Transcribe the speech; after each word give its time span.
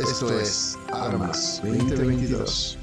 Esto 0.00 0.38
es 0.38 0.78
Armas 0.92 1.62
2022. 1.64 2.76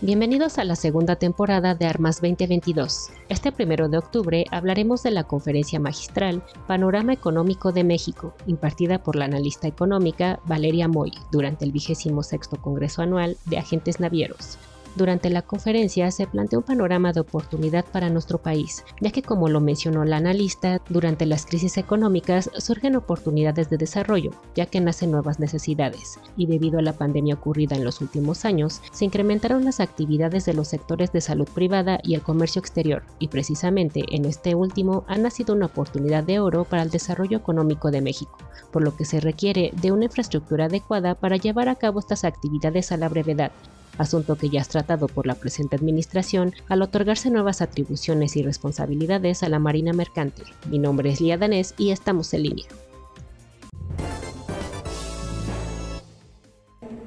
Bienvenidos 0.00 0.58
a 0.58 0.64
la 0.64 0.76
segunda 0.76 1.16
temporada 1.16 1.74
de 1.74 1.86
Armas 1.86 2.20
2022. 2.20 3.10
Este 3.28 3.50
primero 3.50 3.88
de 3.88 3.98
octubre 3.98 4.44
hablaremos 4.52 5.02
de 5.02 5.10
la 5.10 5.24
conferencia 5.24 5.80
magistral 5.80 6.44
Panorama 6.68 7.12
Económico 7.12 7.72
de 7.72 7.82
México, 7.82 8.32
impartida 8.46 9.02
por 9.02 9.16
la 9.16 9.24
analista 9.24 9.66
económica 9.66 10.38
Valeria 10.44 10.86
Moy 10.86 11.10
durante 11.32 11.64
el 11.64 11.72
vigésimo 11.72 12.22
sexto 12.22 12.62
Congreso 12.62 13.02
Anual 13.02 13.36
de 13.46 13.58
Agentes 13.58 13.98
Navieros, 13.98 14.56
durante 14.96 15.30
la 15.30 15.42
conferencia 15.42 16.10
se 16.10 16.26
planteó 16.26 16.60
un 16.60 16.64
panorama 16.64 17.12
de 17.12 17.20
oportunidad 17.20 17.84
para 17.84 18.10
nuestro 18.10 18.38
país, 18.38 18.84
ya 19.00 19.10
que 19.10 19.22
como 19.22 19.48
lo 19.48 19.60
mencionó 19.60 20.04
la 20.04 20.16
analista, 20.16 20.80
durante 20.88 21.26
las 21.26 21.46
crisis 21.46 21.76
económicas 21.76 22.50
surgen 22.58 22.96
oportunidades 22.96 23.70
de 23.70 23.76
desarrollo, 23.76 24.30
ya 24.54 24.66
que 24.66 24.80
nacen 24.80 25.10
nuevas 25.10 25.38
necesidades, 25.38 26.18
y 26.36 26.46
debido 26.46 26.78
a 26.78 26.82
la 26.82 26.94
pandemia 26.94 27.34
ocurrida 27.34 27.76
en 27.76 27.84
los 27.84 28.00
últimos 28.00 28.44
años, 28.44 28.80
se 28.90 29.04
incrementaron 29.04 29.64
las 29.64 29.80
actividades 29.80 30.46
de 30.46 30.54
los 30.54 30.68
sectores 30.68 31.12
de 31.12 31.20
salud 31.20 31.48
privada 31.54 32.00
y 32.02 32.14
el 32.14 32.22
comercio 32.22 32.60
exterior, 32.60 33.02
y 33.18 33.28
precisamente 33.28 34.04
en 34.10 34.24
este 34.24 34.54
último 34.54 35.04
ha 35.08 35.18
nacido 35.18 35.54
una 35.54 35.66
oportunidad 35.66 36.24
de 36.24 36.40
oro 36.40 36.64
para 36.64 36.82
el 36.82 36.90
desarrollo 36.90 37.38
económico 37.38 37.90
de 37.90 38.00
México, 38.00 38.38
por 38.72 38.82
lo 38.82 38.96
que 38.96 39.04
se 39.04 39.20
requiere 39.20 39.72
de 39.80 39.92
una 39.92 40.06
infraestructura 40.06 40.66
adecuada 40.66 41.14
para 41.14 41.36
llevar 41.36 41.68
a 41.68 41.74
cabo 41.74 42.00
estas 42.00 42.24
actividades 42.24 42.92
a 42.92 42.96
la 42.96 43.08
brevedad, 43.08 43.52
asunto 43.98 44.36
que 44.36 44.48
ya 44.48 44.60
es 44.60 44.68
tratado 44.68 45.08
por 45.08 45.26
la 45.26 45.34
presente 45.34 45.76
administración 45.76 46.54
al 46.68 46.82
otorgarse 46.82 47.30
nuevas 47.30 47.62
atribuciones 47.62 48.36
y 48.36 48.42
responsabilidades 48.42 49.42
a 49.42 49.48
la 49.48 49.58
Marina 49.58 49.92
Mercante. 49.92 50.42
Mi 50.70 50.78
nombre 50.78 51.10
es 51.10 51.20
Lía 51.20 51.38
Danés 51.38 51.74
y 51.78 51.90
estamos 51.90 52.32
en 52.34 52.44
línea. 52.44 52.66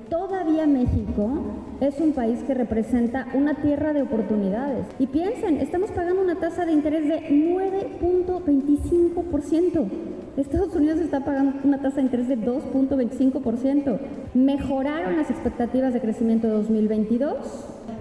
Todavía 0.09 0.67
México 0.67 1.59
es 1.81 1.99
un 1.99 2.13
país 2.13 2.41
que 2.43 2.53
representa 2.53 3.27
una 3.33 3.55
tierra 3.61 3.91
de 3.93 4.01
oportunidades. 4.01 4.85
Y 4.99 5.07
piensen, 5.07 5.57
estamos 5.57 5.91
pagando 5.91 6.21
una 6.21 6.35
tasa 6.35 6.65
de 6.65 6.73
interés 6.73 7.07
de 7.07 7.29
9.25%. 7.29 10.08
Estados 10.39 10.73
Unidos 10.73 10.99
está 10.99 11.19
pagando 11.25 11.59
una 11.65 11.81
tasa 11.81 11.97
de 11.97 12.03
interés 12.03 12.29
de 12.29 12.37
2.25%. 12.37 13.99
Mejoraron 14.33 15.17
las 15.17 15.29
expectativas 15.29 15.93
de 15.93 15.99
crecimiento 15.99 16.47
de 16.47 16.53
2022. 16.53 17.35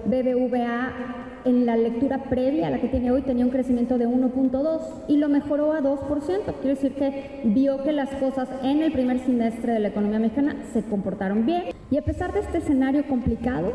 BBVA 0.05 0.93
en 1.45 1.65
la 1.65 1.75
lectura 1.75 2.23
previa 2.29 2.67
a 2.67 2.69
la 2.69 2.79
que 2.79 2.87
tiene 2.87 3.11
hoy 3.11 3.23
tenía 3.23 3.45
un 3.45 3.51
crecimiento 3.51 3.97
de 3.97 4.07
1.2 4.07 4.79
y 5.07 5.17
lo 5.17 5.27
mejoró 5.27 5.73
a 5.73 5.81
2%. 5.81 6.07
Quiere 6.61 6.75
decir 6.75 6.93
que 6.93 7.41
vio 7.43 7.83
que 7.83 7.91
las 7.91 8.09
cosas 8.11 8.47
en 8.63 8.83
el 8.83 8.91
primer 8.93 9.19
semestre 9.19 9.73
de 9.73 9.79
la 9.79 9.89
economía 9.89 10.19
mexicana 10.19 10.55
se 10.71 10.83
comportaron 10.83 11.45
bien. 11.45 11.63
Y 11.91 11.97
a 11.97 12.03
pesar 12.03 12.33
de 12.33 12.39
este 12.39 12.59
escenario 12.59 13.05
complicado, 13.07 13.73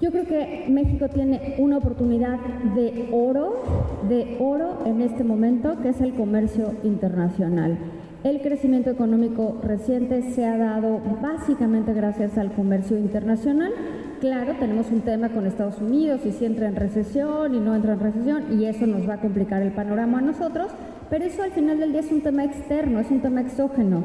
yo 0.00 0.12
creo 0.12 0.26
que 0.26 0.66
México 0.68 1.08
tiene 1.08 1.56
una 1.58 1.78
oportunidad 1.78 2.38
de 2.76 3.08
oro, 3.12 3.62
de 4.08 4.36
oro 4.38 4.82
en 4.84 5.00
este 5.00 5.24
momento, 5.24 5.76
que 5.82 5.88
es 5.88 6.00
el 6.00 6.14
comercio 6.14 6.72
internacional. 6.84 7.76
El 8.24 8.40
crecimiento 8.40 8.90
económico 8.90 9.58
reciente 9.62 10.22
se 10.32 10.44
ha 10.44 10.56
dado 10.56 11.00
básicamente 11.20 11.92
gracias 11.92 12.36
al 12.38 12.52
comercio 12.52 12.96
internacional. 12.98 13.72
Claro, 14.20 14.54
tenemos 14.58 14.90
un 14.90 15.00
tema 15.00 15.28
con 15.30 15.46
Estados 15.46 15.80
Unidos 15.80 16.20
y 16.24 16.32
si 16.32 16.44
entra 16.44 16.68
en 16.68 16.76
recesión 16.76 17.54
y 17.54 17.60
no 17.60 17.74
entra 17.74 17.92
en 17.92 18.00
recesión 18.00 18.58
y 18.58 18.64
eso 18.64 18.86
nos 18.86 19.08
va 19.08 19.14
a 19.14 19.20
complicar 19.20 19.62
el 19.62 19.72
panorama 19.72 20.18
a 20.18 20.22
nosotros, 20.22 20.68
pero 21.10 21.24
eso 21.24 21.42
al 21.42 21.52
final 21.52 21.78
del 21.78 21.92
día 21.92 22.00
es 22.00 22.10
un 22.10 22.20
tema 22.20 22.44
externo, 22.44 23.00
es 23.00 23.10
un 23.10 23.20
tema 23.20 23.40
exógeno. 23.40 24.02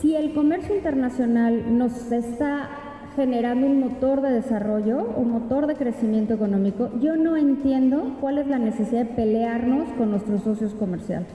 Si 0.00 0.14
el 0.16 0.32
comercio 0.32 0.74
internacional 0.74 1.76
nos 1.76 2.10
está 2.10 2.87
generando 3.18 3.66
un 3.66 3.80
motor 3.80 4.20
de 4.20 4.30
desarrollo, 4.30 5.02
un 5.16 5.32
motor 5.32 5.66
de 5.66 5.74
crecimiento 5.74 6.34
económico, 6.34 6.88
yo 7.00 7.16
no 7.16 7.36
entiendo 7.36 8.16
cuál 8.20 8.38
es 8.38 8.46
la 8.46 8.58
necesidad 8.58 9.06
de 9.06 9.14
pelearnos 9.16 9.88
con 9.94 10.12
nuestros 10.12 10.44
socios 10.44 10.72
comerciales. 10.74 11.26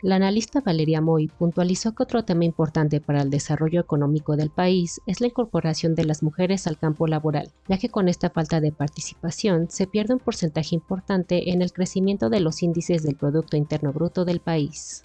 La 0.00 0.16
analista 0.16 0.62
Valeria 0.62 1.02
Moy 1.02 1.28
puntualizó 1.28 1.94
que 1.94 2.02
otro 2.02 2.24
tema 2.24 2.46
importante 2.46 3.02
para 3.02 3.20
el 3.20 3.28
desarrollo 3.28 3.78
económico 3.78 4.36
del 4.36 4.48
país 4.48 5.02
es 5.06 5.20
la 5.20 5.26
incorporación 5.26 5.94
de 5.94 6.04
las 6.04 6.22
mujeres 6.22 6.66
al 6.66 6.78
campo 6.78 7.06
laboral, 7.06 7.52
ya 7.68 7.76
que 7.76 7.90
con 7.90 8.08
esta 8.08 8.30
falta 8.30 8.62
de 8.62 8.72
participación 8.72 9.66
se 9.68 9.86
pierde 9.86 10.14
un 10.14 10.20
porcentaje 10.20 10.74
importante 10.74 11.50
en 11.52 11.60
el 11.60 11.72
crecimiento 11.72 12.30
de 12.30 12.40
los 12.40 12.62
índices 12.62 13.02
del 13.02 13.16
Producto 13.16 13.58
Interno 13.58 13.92
Bruto 13.92 14.24
del 14.24 14.40
país. 14.40 15.04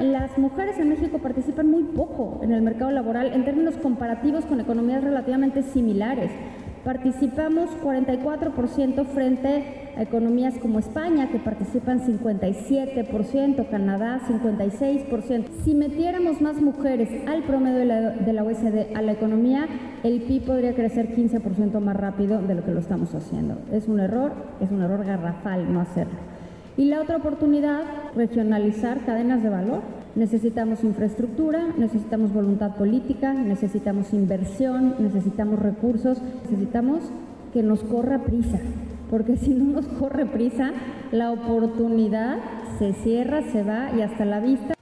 Las 0.00 0.38
mujeres 0.38 0.78
en 0.78 0.90
México 0.90 1.18
participan 1.18 1.68
muy 1.68 1.82
poco 1.82 2.38
en 2.42 2.52
el 2.52 2.62
mercado 2.62 2.92
laboral 2.92 3.32
en 3.32 3.44
términos 3.44 3.76
comparativos 3.76 4.44
con 4.44 4.60
economías 4.60 5.02
relativamente 5.02 5.64
similares. 5.64 6.30
Participamos 6.84 7.68
44% 7.82 9.04
frente 9.06 9.92
a 9.96 10.02
economías 10.02 10.54
como 10.58 10.78
España, 10.78 11.28
que 11.30 11.40
participan 11.40 12.00
57%, 12.00 13.68
Canadá 13.68 14.20
56%. 14.28 15.44
Si 15.64 15.74
metiéramos 15.74 16.40
más 16.40 16.62
mujeres 16.62 17.08
al 17.26 17.42
promedio 17.42 17.78
de 17.78 17.84
la, 17.84 18.00
de 18.10 18.40
OECD 18.40 18.96
a 18.96 19.02
la 19.02 19.12
economía, 19.12 19.66
el 20.04 20.22
PIB 20.22 20.44
podría 20.44 20.74
crecer 20.74 21.12
15% 21.16 21.80
más 21.80 21.96
rápido 21.96 22.40
de 22.40 22.54
lo 22.54 22.64
que 22.64 22.70
lo 22.70 22.78
estamos 22.78 23.12
haciendo. 23.16 23.58
Es 23.72 23.88
un 23.88 23.98
error, 23.98 24.32
es 24.60 24.70
un 24.70 24.80
error 24.80 25.04
garrafal 25.04 25.72
no 25.72 25.80
hacerlo. 25.80 26.37
Y 26.78 26.84
la 26.84 27.00
otra 27.00 27.16
oportunidad, 27.16 27.82
regionalizar 28.14 29.04
cadenas 29.04 29.42
de 29.42 29.48
valor. 29.48 29.80
Necesitamos 30.14 30.84
infraestructura, 30.84 31.74
necesitamos 31.76 32.32
voluntad 32.32 32.76
política, 32.76 33.34
necesitamos 33.34 34.12
inversión, 34.12 34.94
necesitamos 35.00 35.58
recursos, 35.58 36.22
necesitamos 36.44 37.00
que 37.52 37.64
nos 37.64 37.82
corra 37.82 38.22
prisa, 38.22 38.60
porque 39.10 39.36
si 39.36 39.54
no 39.54 39.64
nos 39.64 39.88
corre 39.88 40.26
prisa, 40.26 40.70
la 41.10 41.32
oportunidad 41.32 42.38
se 42.78 42.92
cierra, 42.92 43.42
se 43.42 43.64
va 43.64 43.90
y 43.96 44.02
hasta 44.02 44.24
la 44.24 44.38
vista. 44.38 44.77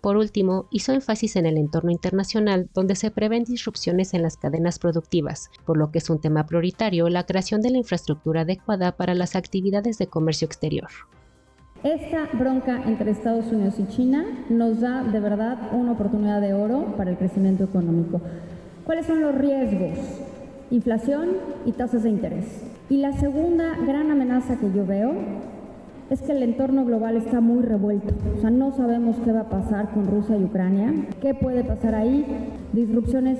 Por 0.00 0.16
último, 0.16 0.66
hizo 0.70 0.92
énfasis 0.92 1.36
en 1.36 1.44
el 1.44 1.58
entorno 1.58 1.90
internacional 1.90 2.70
donde 2.74 2.96
se 2.96 3.10
prevén 3.10 3.44
disrupciones 3.44 4.14
en 4.14 4.22
las 4.22 4.38
cadenas 4.38 4.78
productivas, 4.78 5.50
por 5.66 5.76
lo 5.76 5.90
que 5.90 5.98
es 5.98 6.08
un 6.08 6.20
tema 6.20 6.46
prioritario 6.46 7.08
la 7.10 7.26
creación 7.26 7.60
de 7.60 7.70
la 7.70 7.78
infraestructura 7.78 8.42
adecuada 8.42 8.92
para 8.92 9.14
las 9.14 9.36
actividades 9.36 9.98
de 9.98 10.06
comercio 10.06 10.46
exterior. 10.46 10.88
Esta 11.82 12.28
bronca 12.32 12.82
entre 12.86 13.10
Estados 13.10 13.46
Unidos 13.52 13.74
y 13.78 13.86
China 13.88 14.24
nos 14.48 14.80
da 14.80 15.02
de 15.02 15.20
verdad 15.20 15.70
una 15.72 15.92
oportunidad 15.92 16.40
de 16.40 16.54
oro 16.54 16.94
para 16.96 17.10
el 17.10 17.18
crecimiento 17.18 17.64
económico. 17.64 18.20
¿Cuáles 18.84 19.06
son 19.06 19.20
los 19.20 19.34
riesgos? 19.34 19.98
Inflación 20.70 21.36
y 21.66 21.72
tasas 21.72 22.02
de 22.02 22.10
interés. 22.10 22.44
Y 22.88 22.98
la 22.98 23.12
segunda 23.12 23.76
gran 23.86 24.10
amenaza 24.10 24.58
que 24.58 24.70
yo 24.72 24.84
veo 24.84 25.14
es 26.10 26.20
que 26.22 26.32
el 26.32 26.42
entorno 26.42 26.84
global 26.84 27.16
está 27.16 27.40
muy 27.40 27.62
revuelto. 27.62 28.14
O 28.36 28.40
sea, 28.40 28.50
no 28.50 28.72
sabemos 28.72 29.16
qué 29.24 29.30
va 29.30 29.42
a 29.42 29.48
pasar 29.48 29.90
con 29.92 30.06
Rusia 30.08 30.36
y 30.36 30.44
Ucrania, 30.44 30.92
qué 31.22 31.34
puede 31.34 31.62
pasar 31.62 31.94
ahí, 31.94 32.26
disrupciones 32.72 33.38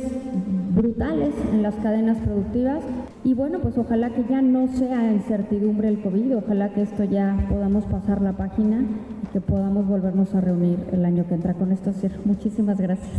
brutales 0.74 1.34
en 1.52 1.62
las 1.62 1.74
cadenas 1.76 2.18
productivas. 2.18 2.84
Y 3.24 3.34
bueno, 3.34 3.58
pues 3.60 3.76
ojalá 3.76 4.10
que 4.10 4.24
ya 4.24 4.40
no 4.40 4.68
sea 4.68 5.12
incertidumbre 5.12 5.88
el 5.88 6.00
COVID, 6.00 6.36
ojalá 6.36 6.72
que 6.72 6.82
esto 6.82 7.02
ya 7.02 7.44
podamos 7.50 7.84
pasar 7.86 8.22
la 8.22 8.34
página 8.34 8.84
y 9.24 9.26
que 9.32 9.40
podamos 9.40 9.86
volvernos 9.88 10.32
a 10.36 10.40
reunir 10.40 10.78
el 10.92 11.04
año 11.04 11.26
que 11.26 11.34
entra. 11.34 11.54
Con 11.54 11.72
esto 11.72 11.92
cierro. 11.92 12.20
Muchísimas 12.24 12.80
gracias. 12.80 13.10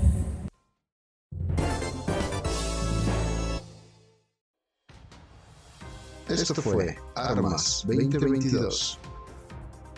Esto 6.29 6.61
fue 6.61 6.95
Armas 7.15 7.83
2022. 7.85 9.10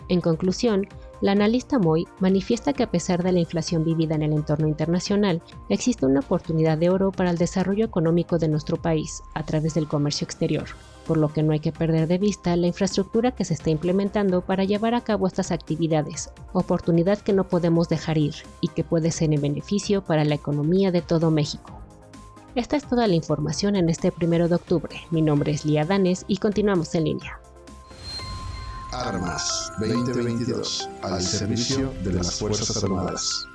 En 0.09 0.21
conclusión, 0.21 0.87
la 1.21 1.31
analista 1.31 1.79
Moy 1.79 2.05
manifiesta 2.19 2.73
que 2.73 2.83
a 2.83 2.91
pesar 2.91 3.23
de 3.23 3.31
la 3.31 3.39
inflación 3.39 3.85
vivida 3.85 4.15
en 4.15 4.23
el 4.23 4.33
entorno 4.33 4.67
internacional, 4.67 5.41
existe 5.69 6.05
una 6.05 6.19
oportunidad 6.19 6.77
de 6.77 6.89
oro 6.89 7.11
para 7.11 7.31
el 7.31 7.38
desarrollo 7.38 7.85
económico 7.85 8.38
de 8.38 8.50
nuestro 8.50 8.75
país 8.75 9.23
a 9.33 9.44
través 9.44 9.73
del 9.73 9.88
comercio 9.88 10.25
exterior, 10.25 10.65
por 11.07 11.15
lo 11.15 11.29
que 11.31 11.41
no 11.41 11.53
hay 11.53 11.61
que 11.61 11.71
perder 11.71 12.07
de 12.07 12.17
vista 12.17 12.57
la 12.57 12.67
infraestructura 12.67 13.31
que 13.31 13.45
se 13.45 13.53
está 13.53 13.69
implementando 13.69 14.41
para 14.41 14.65
llevar 14.65 14.95
a 14.95 15.01
cabo 15.01 15.25
estas 15.25 15.51
actividades, 15.51 16.29
oportunidad 16.51 17.19
que 17.19 17.31
no 17.31 17.47
podemos 17.47 17.88
dejar 17.88 18.17
ir 18.17 18.35
y 18.59 18.67
que 18.67 18.83
puede 18.83 19.11
ser 19.11 19.33
en 19.33 19.41
beneficio 19.41 20.03
para 20.03 20.25
la 20.25 20.35
economía 20.35 20.91
de 20.91 21.01
todo 21.01 21.31
México. 21.31 21.79
Esta 22.56 22.75
es 22.75 22.85
toda 22.85 23.07
la 23.07 23.15
información 23.15 23.77
en 23.77 23.89
este 23.89 24.11
primero 24.11 24.49
de 24.49 24.56
octubre. 24.56 24.95
Mi 25.09 25.21
nombre 25.21 25.53
es 25.53 25.63
Lía 25.63 25.85
Danes 25.85 26.25
y 26.27 26.38
continuamos 26.38 26.94
en 26.95 27.06
línea. 27.06 27.39
Armas 28.91 29.62
2022 29.79 30.89
al 31.01 31.21
servicio 31.21 31.93
de 32.03 32.13
las 32.13 32.39
Fuerzas 32.39 32.83
Armadas. 32.83 33.47